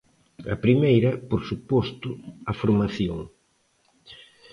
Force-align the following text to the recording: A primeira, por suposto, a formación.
A 0.53 0.55
primeira, 0.65 1.11
por 1.29 1.41
suposto, 1.49 2.09
a 2.51 2.53
formación. 2.61 3.19